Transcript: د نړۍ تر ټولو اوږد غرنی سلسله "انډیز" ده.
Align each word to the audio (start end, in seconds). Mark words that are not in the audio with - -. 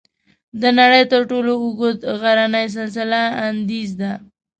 د 0.61 0.63
نړۍ 0.79 1.03
تر 1.11 1.21
ټولو 1.29 1.51
اوږد 1.63 1.97
غرنی 2.21 2.65
سلسله 2.77 3.21
"انډیز" 3.47 3.89
ده. 4.01 4.11